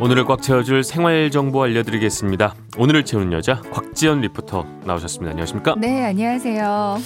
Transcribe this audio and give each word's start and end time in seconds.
오늘을 0.00 0.24
꽉 0.24 0.40
채워줄 0.42 0.84
생활 0.84 1.30
정보 1.30 1.62
알려드리겠습니다. 1.64 2.54
오늘을 2.78 3.04
채우는 3.04 3.32
여자 3.32 3.60
곽지연 3.72 4.20
리포터 4.20 4.64
나오셨습니다. 4.84 5.30
안녕하십니까? 5.32 5.74
네, 5.78 6.04
안녕하세요. 6.04 6.98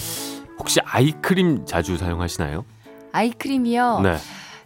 혹시 0.59 0.81
아이크림 0.85 1.65
자주 1.65 1.97
사용하시나요? 1.97 2.65
아이크림이요? 3.13 4.01
네. 4.01 4.17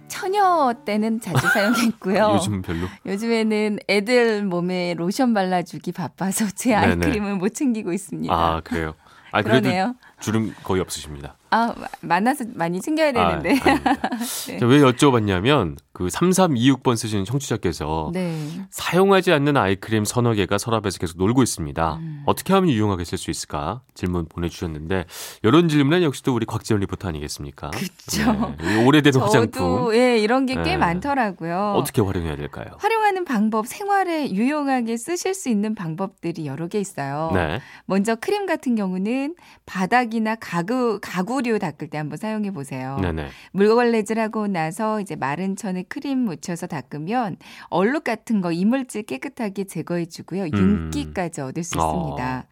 처녀 0.09 0.73
때는 0.85 1.21
자주 1.21 1.47
사용했고요. 1.53 2.33
요즘 2.35 2.63
별로. 2.63 2.87
요즘에는 3.07 3.79
애들 3.89 4.45
몸에 4.45 4.95
로션 4.95 5.33
발라주기 5.33 5.93
바빠서 5.93 6.47
제 6.55 6.71
네네. 6.71 6.87
아이크림을 7.07 7.37
못 7.37 7.55
챙기고 7.55 7.93
있습니다. 7.93 8.33
아 8.35 8.61
그래요. 8.65 8.95
아 9.31 9.43
그러네요. 9.43 9.95
주름 10.21 10.55
거의 10.65 10.81
없으십니다. 10.81 11.37
아, 11.51 11.73
마- 11.79 11.87
만나서 12.01 12.45
많이 12.55 12.81
챙겨야 12.81 13.13
되는데. 13.13 13.59
아. 13.63 13.75
네. 14.49 14.59
자, 14.59 14.67
왜 14.67 14.81
여쭤봤냐면 14.81 15.77
그 15.93 16.07
3326번 16.09 16.97
쓰시는 16.97 17.25
청취자께서 17.25 18.11
네. 18.13 18.37
사용하지 18.71 19.33
않는 19.33 19.57
아이크림 19.57 20.05
서너 20.05 20.35
개가 20.35 20.59
서랍에서 20.59 20.99
계속 20.99 21.19
놀고 21.19 21.43
있습니다. 21.43 21.95
음. 21.97 22.23
어떻게 22.27 22.53
하면 22.53 22.71
유용하게 22.71 23.05
쓸 23.05 23.17
수 23.19 23.31
있을까 23.31 23.83
질문 23.95 24.27
보내주셨는데 24.27 25.05
이런 25.43 25.69
질문은 25.69 26.03
역시 26.03 26.23
또 26.23 26.35
우리 26.35 26.45
곽지연 26.47 26.81
리포터 26.81 27.09
아니겠습니까? 27.09 27.71
그쵸. 27.71 28.55
네, 28.61 28.83
이 28.83 28.85
오래된 28.85 29.15
화장품 29.21 29.51
저도 29.53 29.97
예, 29.97 30.19
이런 30.19 30.47
게 30.47 30.51
꽤 30.51 30.63
네. 30.63 30.77
많더라고요. 30.77 31.75
어떻게 31.77 32.03
활용해야 32.03 32.37
될까요? 32.37 32.67
활용하는 32.79 33.25
방법, 33.25 33.67
생활에 33.67 34.31
유용하게 34.31 34.97
쓰실 34.97 35.33
수 35.35 35.49
있는 35.49 35.75
방법들이 35.75 36.47
여러 36.47 36.67
개 36.69 36.81
있어요. 36.81 37.31
네. 37.33 37.61
먼저 37.87 38.15
크림 38.17 38.45
같은 38.47 38.75
경우는 38.75 39.35
바닥이나 39.65 40.35
가구 40.37 40.99
가구류 41.01 41.59
닦을 41.59 41.89
때 41.89 41.99
한번 41.99 42.17
사용해 42.19 42.51
보세요. 42.53 42.99
네네. 43.01 43.29
물걸레질 43.53 44.19
하고 44.19 44.47
나서 44.47 45.01
이제 45.01 45.17
마른 45.17 45.57
천에 45.57 45.85
크림 45.85 46.19
묻혀서 46.21 46.67
닦으면 46.67 47.37
얼룩 47.69 48.05
같은 48.05 48.41
거 48.41 48.53
이물질 48.53 49.03
깨끗하게 49.05 49.65
제거해 49.65 50.07
주고요. 50.07 50.45
음. 50.45 50.91
윤기까지 50.93 51.41
얻을 51.41 51.65
수 51.65 51.79
어. 51.79 51.85
있습니다. 51.87 52.47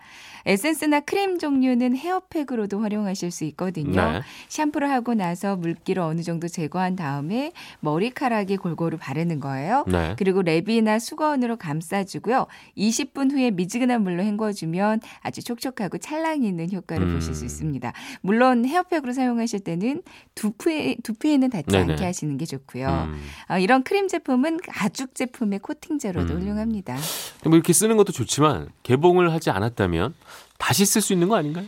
에센스나 0.47 1.01
크림 1.01 1.39
종류는 1.39 1.97
헤어팩으로도 1.97 2.81
활용하실 2.81 3.31
수 3.31 3.45
있거든요. 3.45 4.13
네. 4.13 4.21
샴푸를 4.49 4.91
하고 4.91 5.15
나서 5.15 5.57
물기를 5.57 6.03
어느 6.03 6.21
정도 6.23 6.49
제거한 6.49 6.97
다음에 6.97 7.53
머리카락에 7.81 8.57
골고루 8.57 8.99
바르는 8.99 9.41
거예요. 9.41 9.85
네. 9.87 10.15
그리고 10.19 10.43
랩이나 10.43 11.01
수건으로 11.01 11.57
감싸주고요. 11.57 12.47
20분 12.77 13.33
후에 13.33 13.53
미지근한 13.53 14.03
물로 14.03 14.23
헹궈주면 14.23 15.01
아주 15.23 15.43
촉촉하고 15.43 15.97
찰랑 15.97 16.43
있는 16.43 16.71
효과를 16.73 17.07
음. 17.07 17.15
보실 17.15 17.35
수 17.35 17.44
있습니다. 17.45 17.93
물론 18.23 18.65
헤어팩으로 18.65 19.13
사용하실 19.13 19.61
때는 19.61 20.03
두피에, 20.35 20.97
두피에는 21.03 21.51
닿지 21.51 21.67
네네. 21.69 21.93
않게 21.93 22.05
하시는 22.05 22.37
게 22.37 22.45
좋고요. 22.45 22.89
음. 22.89 23.21
어, 23.51 23.59
이런 23.59 23.83
크림 23.83 24.09
제품은 24.09 24.59
가죽 24.69 25.15
제품의 25.15 25.61
코팅제로도 25.61 26.35
음. 26.35 26.41
훌륭합니다. 26.41 26.97
뭐 27.45 27.55
이렇게 27.55 27.73
쓰는 27.73 27.97
것도 27.97 28.13
좋지만 28.13 28.69
개봉을 28.83 29.33
하지 29.33 29.51
않았다면 29.51 30.15
다시 30.59 30.87
쓸 30.87 31.01
수 31.03 31.13
있는 31.13 31.29
거 31.29 31.37
아닌가요? 31.37 31.67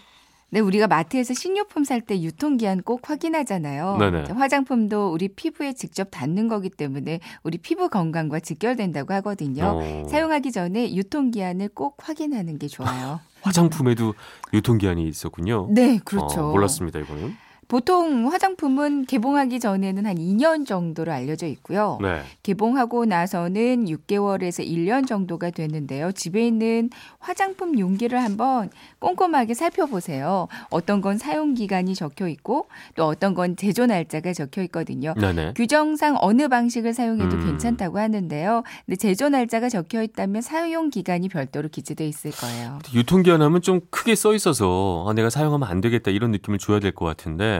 네, 0.50 0.60
우리가 0.60 0.86
마트에서 0.86 1.34
식료품 1.34 1.84
살 1.84 2.00
때 2.06 2.20
유통기한 2.22 2.82
꼭 2.82 3.10
확인하잖아요. 3.10 3.96
네네. 3.98 4.24
화장품도 4.32 5.10
우리 5.12 5.28
피부에 5.28 5.72
직접 5.72 6.08
닿는 6.10 6.46
거기 6.46 6.70
때문에 6.70 7.18
우리 7.42 7.58
피부 7.58 7.88
건강과 7.88 8.40
직결된다고 8.40 9.12
하거든요. 9.14 9.74
어. 9.76 10.06
사용하기 10.08 10.52
전에 10.52 10.94
유통기한을 10.94 11.70
꼭 11.74 11.96
확인하는 12.00 12.58
게 12.58 12.68
좋아요. 12.68 13.20
화장품에도 13.42 14.14
유통기한이 14.52 15.08
있었군요. 15.08 15.68
네, 15.70 15.98
그렇죠. 16.04 16.40
어, 16.40 16.52
몰랐습니다 16.52 17.00
이거는. 17.00 17.36
보통 17.68 18.30
화장품은 18.30 19.06
개봉하기 19.06 19.58
전에는 19.58 20.06
한 20.06 20.16
2년 20.16 20.66
정도로 20.66 21.10
알려져 21.12 21.46
있고요. 21.46 21.98
네. 22.00 22.20
개봉하고 22.44 23.06
나서는 23.06 23.86
6개월에서 23.86 24.64
1년 24.64 25.06
정도가 25.06 25.50
되는데요. 25.50 26.12
집에 26.12 26.46
있는 26.46 26.90
화장품 27.18 27.76
용기를 27.78 28.22
한번 28.22 28.70
꼼꼼하게 29.00 29.54
살펴보세요. 29.54 30.46
어떤 30.70 31.00
건 31.00 31.18
사용 31.18 31.54
기간이 31.54 31.94
적혀 31.96 32.28
있고 32.28 32.68
또 32.94 33.06
어떤 33.06 33.34
건 33.34 33.56
제조 33.56 33.86
날짜가 33.86 34.32
적혀 34.32 34.62
있거든요. 34.64 35.14
네네. 35.14 35.54
규정상 35.56 36.16
어느 36.20 36.46
방식을 36.48 36.94
사용해도 36.94 37.36
음. 37.36 37.46
괜찮다고 37.46 37.98
하는데요. 37.98 38.62
근데 38.84 38.96
제조 38.96 39.28
날짜가 39.28 39.68
적혀 39.68 40.02
있다면 40.02 40.42
사용 40.42 40.90
기간이 40.90 41.28
별도로 41.28 41.68
기재돼 41.68 42.06
있을 42.06 42.30
거예요. 42.30 42.78
유통기한 42.94 43.42
하면 43.42 43.60
좀 43.60 43.80
크게 43.90 44.14
써 44.14 44.34
있어서 44.34 45.04
아, 45.08 45.12
내가 45.14 45.30
사용하면 45.30 45.68
안 45.68 45.80
되겠다 45.80 46.12
이런 46.12 46.30
느낌을 46.30 46.58
줘야 46.58 46.78
될 46.78 46.92
것 46.96 47.04
같은데 47.04 47.55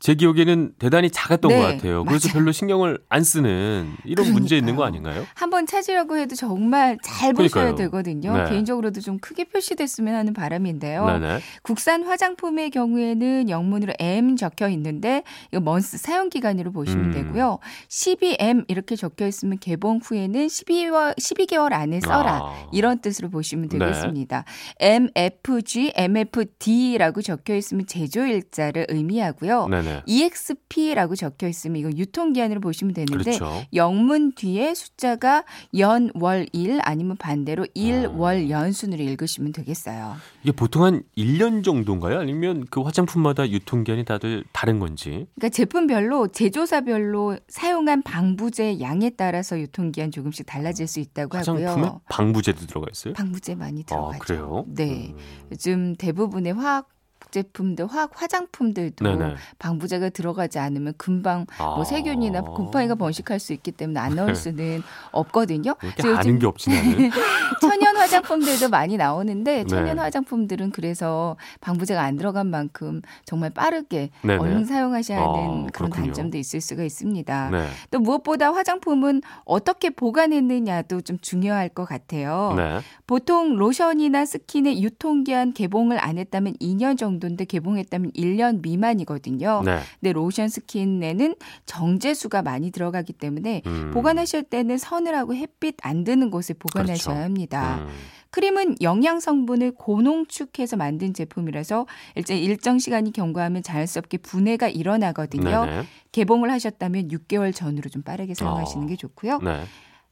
제 0.00 0.14
기억에는 0.14 0.74
대단히 0.78 1.10
작았던 1.10 1.48
네, 1.48 1.56
것 1.56 1.62
같아요. 1.62 2.04
그래서 2.04 2.28
맞아요. 2.28 2.34
별로 2.34 2.52
신경을 2.52 2.98
안 3.08 3.24
쓰는 3.24 3.90
이런 4.04 4.32
문제 4.34 4.54
있는 4.56 4.76
거 4.76 4.82
그러니까요. 4.82 5.08
아닌가요? 5.10 5.26
한번 5.34 5.66
찾으려고 5.66 6.18
해도 6.18 6.34
정말 6.36 6.98
잘 7.02 7.32
보셔야 7.32 7.72
그러니까요. 7.72 7.74
되거든요. 7.76 8.36
네. 8.36 8.50
개인적으로도 8.50 9.00
좀 9.00 9.18
크게 9.18 9.44
표시됐으면 9.44 10.14
하는 10.14 10.34
바람인데요. 10.34 11.06
네네. 11.06 11.38
국산 11.62 12.02
화장품의 12.04 12.68
경우에는 12.70 13.48
영문으로 13.48 13.94
M 13.98 14.36
적혀 14.36 14.68
있는데 14.68 15.22
이거 15.50 15.60
먼스 15.60 15.96
사용 15.96 16.28
기간으로 16.28 16.70
보시면 16.72 17.06
음. 17.06 17.12
되고요. 17.12 17.58
12M 17.88 18.66
이렇게 18.68 18.96
적혀 18.96 19.26
있으면 19.26 19.58
개봉 19.58 20.00
후에는 20.04 20.46
12월 20.48 21.16
12개월 21.16 21.72
안에 21.72 22.00
써라. 22.00 22.40
아. 22.42 22.68
이런 22.72 22.98
뜻으로 23.00 23.30
보시면 23.30 23.70
네. 23.70 23.78
되겠습니다. 23.78 24.44
MFG, 24.80 25.92
MFD라고 25.96 27.22
적혀 27.22 27.54
있으면 27.56 27.86
제조일자를 27.86 28.86
의미하고 28.90 29.33
요. 29.44 29.66
네네. 29.68 30.02
EXP라고 30.06 31.16
적혀 31.16 31.48
있으면 31.48 31.76
이거 31.76 31.90
유통기한으로 31.90 32.60
보시면 32.60 32.94
되는데 32.94 33.38
그렇죠. 33.38 33.64
영문 33.74 34.32
뒤에 34.32 34.74
숫자가 34.74 35.44
연, 35.78 36.10
월, 36.14 36.46
일 36.52 36.80
아니면 36.82 37.16
반대로 37.16 37.66
일, 37.74 38.06
어. 38.06 38.12
월, 38.16 38.50
연 38.50 38.72
순으로 38.72 39.02
읽으시면 39.02 39.52
되겠어요. 39.52 40.16
이게 40.42 40.52
보통 40.52 40.84
한 40.84 41.02
1년 41.16 41.64
정도인가요? 41.64 42.18
아니면 42.18 42.66
그 42.70 42.80
화장품마다 42.82 43.48
유통기한이 43.48 44.04
다들 44.04 44.44
다른 44.52 44.78
건지? 44.78 45.26
그러니까 45.34 45.48
제품별로 45.50 46.28
제조사별로 46.28 47.38
사용한 47.48 48.02
방부제 48.02 48.80
양에 48.80 49.10
따라서 49.10 49.58
유통기한 49.58 50.10
조금씩 50.10 50.46
달라질 50.46 50.86
수 50.86 51.00
있다고 51.00 51.36
화장품에 51.36 51.66
하고요. 51.66 52.00
방부제도 52.10 52.66
들어가 52.66 52.86
있어요? 52.90 53.14
방부제 53.14 53.54
많이 53.54 53.82
아, 53.82 53.86
들어가죠. 53.86 54.18
그래요? 54.18 54.64
네. 54.68 55.12
음. 55.14 55.18
요즘 55.50 55.94
대부분의 55.96 56.52
화학 56.54 56.88
제품들, 57.34 57.86
화학 57.86 58.10
화장품들도 58.14 59.04
네네. 59.04 59.34
방부제가 59.58 60.10
들어가지 60.10 60.60
않으면 60.60 60.94
금방 60.96 61.46
뭐 61.58 61.80
아. 61.80 61.84
세균이나 61.84 62.42
곰팡이가 62.42 62.94
번식할 62.94 63.40
수 63.40 63.52
있기 63.52 63.72
때문에 63.72 63.98
안 63.98 64.14
넣을 64.14 64.36
수는 64.36 64.84
없거든요. 65.10 65.74
네. 65.80 65.88
이렇게 65.88 66.02
그래서 66.02 66.18
아는 66.18 66.38
게 66.38 66.46
없지 66.46 66.70
나는. 66.70 67.10
천연 67.60 67.93
화장품들도 68.04 68.68
많이 68.68 68.96
나오는데 68.96 69.62
네. 69.62 69.64
천연 69.64 69.98
화장품들은 69.98 70.70
그래서 70.70 71.36
방부제가 71.60 72.02
안 72.02 72.16
들어간 72.16 72.48
만큼 72.48 73.02
정말 73.24 73.50
빠르게 73.50 74.10
네네. 74.22 74.38
얼른 74.38 74.64
사용하셔야 74.66 75.18
하는 75.18 75.66
아, 75.66 75.66
그런. 75.72 75.90
단점도 75.90 76.36
있을 76.38 76.60
수가 76.60 76.82
있습니다. 76.84 77.50
네. 77.50 77.68
또 77.90 77.98
무엇보다 78.00 78.52
화장품은 78.52 79.22
어떻게 79.44 79.90
보관했느냐도 79.90 81.00
좀 81.00 81.18
중요할 81.20 81.68
것 81.68 81.84
같아요. 81.84 82.54
네. 82.56 82.80
보통 83.06 83.56
로션이나 83.56 84.24
스킨의 84.24 84.82
유통기한 84.82 85.52
개봉을 85.52 86.02
안 86.02 86.18
했다면 86.18 86.54
2년 86.54 86.98
정도인데 86.98 87.44
개봉했다면 87.44 88.12
1년 88.12 88.60
미만이거든요. 88.62 89.62
네. 89.64 89.78
근데 90.00 90.12
로션 90.12 90.48
스킨에는 90.48 91.34
정제수가 91.66 92.42
많이 92.42 92.70
들어가기 92.70 93.12
때문에 93.12 93.62
음. 93.66 93.90
보관하실 93.92 94.44
때는 94.44 94.78
서늘하고 94.78 95.34
햇빛 95.34 95.76
안 95.82 96.04
드는 96.04 96.30
곳에 96.30 96.54
보관하셔야 96.54 97.14
그렇죠. 97.14 97.24
합니다. 97.24 97.78
음. 97.80 97.88
크림은 98.34 98.78
영양 98.82 99.20
성분을 99.20 99.76
고농축해서 99.76 100.76
만든 100.76 101.14
제품이라서 101.14 101.86
일정 102.16 102.36
일정 102.36 102.78
시간이 102.80 103.12
경과하면 103.12 103.62
자연스럽게 103.62 104.18
분해가 104.18 104.66
일어나거든요. 104.66 105.64
네네. 105.64 105.84
개봉을 106.10 106.50
하셨다면 106.50 107.10
6개월 107.10 107.54
전으로 107.54 107.88
좀 107.90 108.02
빠르게 108.02 108.34
사용하시는 108.34 108.86
어. 108.86 108.88
게 108.88 108.96
좋고요. 108.96 109.38
네. 109.38 109.62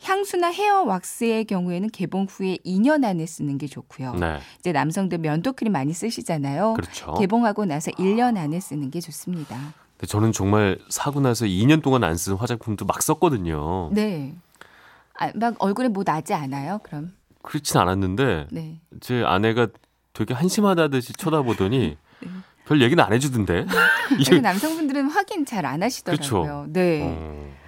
향수나 0.02 0.52
헤어 0.52 0.82
왁스의 0.84 1.46
경우에는 1.46 1.90
개봉 1.90 2.28
후에 2.30 2.58
2년 2.64 3.04
안에 3.04 3.26
쓰는 3.26 3.58
게 3.58 3.66
좋고요. 3.66 4.14
네. 4.14 4.38
이제 4.60 4.70
남성들 4.70 5.18
면도 5.18 5.52
크림 5.54 5.72
많이 5.72 5.92
쓰시잖아요. 5.92 6.74
그렇죠. 6.74 7.14
개봉하고 7.14 7.64
나서 7.64 7.90
1년 7.90 8.36
안에 8.36 8.60
쓰는 8.60 8.92
게 8.92 9.00
좋습니다. 9.00 9.74
저는 10.06 10.30
정말 10.30 10.78
사고 10.88 11.20
나서 11.20 11.44
2년 11.44 11.82
동안 11.82 12.04
안 12.04 12.14
쓴 12.16 12.34
화장품도 12.36 12.84
막 12.84 13.02
썼거든요. 13.02 13.90
네. 13.92 14.36
아, 15.18 15.32
막 15.34 15.56
얼굴에 15.58 15.88
뭐 15.88 16.04
나지 16.04 16.34
않아요? 16.34 16.78
그럼. 16.84 17.12
그렇진 17.42 17.78
않았는데 17.80 18.46
네. 18.50 18.80
제 19.00 19.22
아내가 19.24 19.68
되게 20.12 20.34
한심하다듯이 20.34 21.14
쳐다보더니 21.14 21.96
네. 22.22 22.28
별 22.66 22.80
얘기는 22.80 23.02
안 23.02 23.12
해주던데. 23.12 23.66
그리고 24.26 24.40
남성분들은 24.40 25.08
확인 25.10 25.44
잘 25.44 25.66
안 25.66 25.82
하시더라고요. 25.82 26.42
그렇죠. 26.42 26.66
네. 26.68 27.02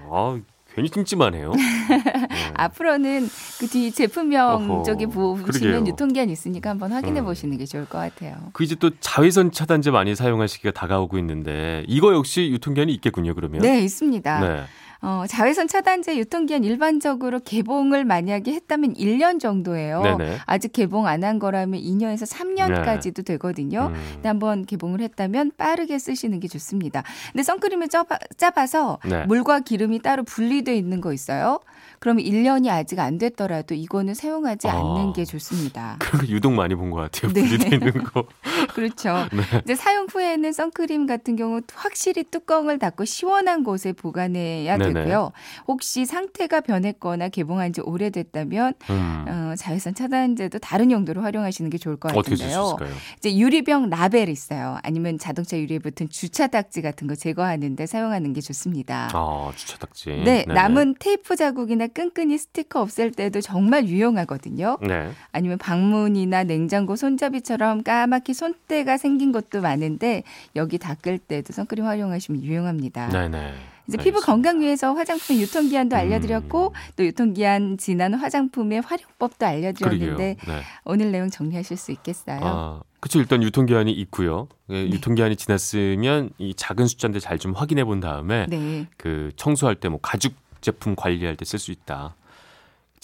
어, 0.06 0.36
아, 0.38 0.40
괜히 0.74 0.90
찜찜하네요. 0.90 1.52
네. 1.88 2.52
앞으로는 2.54 3.28
그 3.60 3.66
뒤 3.68 3.90
제품명 3.92 4.70
어허, 4.70 4.82
쪽에 4.84 5.06
보시면. 5.06 5.86
유통기한 5.86 6.28
있으니까 6.30 6.70
한번 6.70 6.92
확인해 6.92 7.20
음. 7.20 7.24
보시는 7.26 7.56
게 7.58 7.64
좋을 7.66 7.86
것 7.86 7.98
같아요. 7.98 8.36
그 8.52 8.62
이제 8.64 8.74
또 8.76 8.90
자외선 9.00 9.50
차단제 9.52 9.90
많이 9.90 10.14
사용할 10.14 10.48
시기가 10.48 10.70
다가오고 10.72 11.18
있는데 11.18 11.84
이거 11.88 12.12
역시 12.14 12.50
유통기한이 12.52 12.92
있겠군요. 12.94 13.34
그러면. 13.34 13.62
네, 13.62 13.80
있습니다. 13.82 14.40
네. 14.40 14.64
어, 15.06 15.24
자외선 15.28 15.68
차단제 15.68 16.16
유통기한 16.16 16.64
일반적으로 16.64 17.38
개봉을 17.40 18.04
만약에 18.06 18.52
했다면 18.52 18.94
1년 18.94 19.38
정도예요. 19.38 20.02
네네. 20.02 20.38
아직 20.46 20.72
개봉 20.72 21.06
안 21.06 21.24
한 21.24 21.38
거라면 21.38 21.80
2년에서 21.80 22.26
3년까지도 22.30 23.24
되거든요. 23.24 23.90
음. 23.94 24.00
근데 24.14 24.28
한번 24.28 24.64
개봉을 24.66 25.00
했다면 25.00 25.52
빠르게 25.56 25.98
쓰시는 25.98 26.40
게 26.40 26.48
좋습니다. 26.48 27.02
근데 27.32 27.42
선크림을 27.42 27.88
쪄봐, 27.88 28.18
짜봐서 28.36 28.98
네. 29.04 29.24
물과 29.26 29.60
기름이 29.60 30.00
따로 30.00 30.22
분리돼 30.22 30.76
있는 30.76 31.00
거 31.00 31.12
있어요. 31.12 31.60
그러면 31.98 32.24
1년이 32.24 32.68
아직 32.68 32.98
안 32.98 33.16
됐더라도 33.18 33.74
이거는 33.74 34.12
사용하지 34.14 34.68
아. 34.68 34.72
않는 34.78 35.12
게 35.14 35.24
좋습니다. 35.24 35.96
그런 36.00 36.22
거 36.22 36.28
유독 36.28 36.52
많이 36.52 36.74
본 36.74 36.90
것 36.90 36.96
같아요. 37.10 37.32
네. 37.32 37.40
분리돼 37.42 37.76
있는 37.76 37.92
거. 38.04 38.24
그렇죠. 38.74 39.14
네. 39.32 39.42
이제 39.64 39.74
사용 39.74 40.06
후에는 40.10 40.52
선크림 40.52 41.06
같은 41.06 41.36
경우 41.36 41.60
확실히 41.72 42.24
뚜껑을 42.24 42.78
닫고 42.78 43.04
시원한 43.04 43.62
곳에 43.62 43.92
보관해야 43.92 44.76
네네. 44.76 44.92
되고요. 44.92 45.32
혹시 45.68 46.04
상태가 46.04 46.60
변했거나 46.60 47.28
개봉한 47.28 47.72
지 47.72 47.80
오래됐다면 47.80 48.74
음. 48.90 49.24
어, 49.28 49.54
자외선 49.56 49.94
차단제도 49.94 50.58
다른 50.58 50.90
용도로 50.90 51.22
활용하시는 51.22 51.70
게 51.70 51.78
좋을 51.78 51.96
것 51.96 52.12
같은데요. 52.12 52.76
이제 53.18 53.36
유리병 53.36 53.90
라벨 53.90 54.28
있어요. 54.28 54.78
아니면 54.82 55.18
자동차 55.18 55.56
유리에 55.58 55.78
붙은 55.78 56.08
주차 56.08 56.48
딱지 56.48 56.82
같은 56.82 57.06
거 57.06 57.14
제거하는데 57.14 57.86
사용하는 57.86 58.32
게 58.32 58.40
좋습니다. 58.40 59.08
아, 59.12 59.52
주차 59.54 59.78
딱지. 59.78 60.10
네, 60.10 60.44
네네. 60.44 60.54
남은 60.54 60.96
테이프 60.98 61.36
자국이나 61.36 61.86
끈끈이 61.86 62.36
스티커 62.38 62.80
없앨 62.80 63.12
때도 63.12 63.40
정말 63.40 63.86
유용하거든요. 63.86 64.78
네. 64.82 65.10
아니면 65.30 65.58
방문이나 65.58 66.42
냉장고 66.44 66.96
손잡이처럼 66.96 67.84
까맣게 67.84 68.32
손 68.32 68.54
때가 68.68 68.96
생긴 68.96 69.32
것도 69.32 69.60
많은데 69.60 70.22
여기 70.56 70.78
닦을 70.78 71.18
때도 71.18 71.52
선크림 71.52 71.84
활용하시면 71.84 72.42
유용합니다. 72.42 73.08
네네. 73.08 73.54
이제 73.86 73.98
피부 73.98 74.16
알겠습니다. 74.16 74.26
건강 74.26 74.60
위해서 74.60 74.94
화장품 74.94 75.36
유통기한도 75.36 75.94
음. 75.94 75.98
알려드렸고 76.00 76.72
또 76.96 77.04
유통기한 77.04 77.76
지난 77.76 78.14
화장품의 78.14 78.80
활용법도. 78.80 79.44
알려드렸는데 79.44 80.36
네. 80.46 80.60
오늘 80.86 81.12
내용 81.12 81.28
정리하실 81.28 81.76
수 81.76 81.92
있겠어요? 81.92 82.40
아, 82.42 82.80
그쵸. 83.00 83.18
일단 83.20 83.42
유통기한이 83.42 83.92
있고요. 83.92 84.48
예, 84.70 84.84
네. 84.84 84.90
유통기한이 84.90 85.36
지났으면 85.36 86.30
이 86.38 86.54
작은 86.54 86.86
숫자인데 86.86 87.20
잘 87.20 87.38
좀 87.38 87.52
확인해 87.52 87.84
본 87.84 88.00
다음에 88.00 88.46
네. 88.48 88.86
그 88.96 89.30
청소할 89.36 89.74
때 89.76 89.88
뭐 89.90 89.98
가죽 90.00 90.32
제품 90.62 90.96
관리할 90.96 91.36
때 91.36 91.44
쓸 91.44 91.58
수 91.58 91.70
있다. 91.70 92.14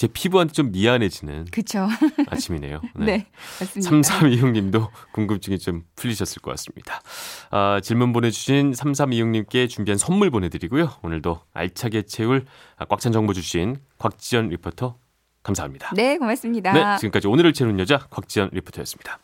제 0.00 0.06
피부한테 0.06 0.54
좀 0.54 0.72
미안해지는 0.72 1.48
그쵸. 1.50 1.86
아침이네요. 2.28 2.80
네. 2.96 3.26
맞습니다. 3.60 3.90
3326님도 3.90 4.88
궁금증이 5.12 5.58
좀 5.58 5.82
풀리셨을 5.94 6.40
것 6.40 6.52
같습니다. 6.52 7.02
아, 7.50 7.80
질문 7.82 8.14
보내주신 8.14 8.70
3326님께 8.70 9.68
준비한 9.68 9.98
선물 9.98 10.30
보내드리고요. 10.30 10.90
오늘도 11.02 11.40
알차게 11.52 12.04
채울 12.04 12.46
아, 12.78 12.86
꽉찬 12.86 13.12
정보 13.12 13.34
주신 13.34 13.76
곽지연 13.98 14.48
리포터 14.48 14.96
감사합니다. 15.42 15.90
네, 15.94 16.16
고맙습니다. 16.16 16.72
네, 16.72 16.96
지금까지 16.96 17.28
오늘을 17.28 17.52
채우는 17.52 17.78
여자 17.78 17.98
곽지연 17.98 18.48
리포터였습니다. 18.54 19.18